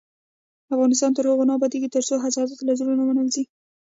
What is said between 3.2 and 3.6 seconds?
وځي.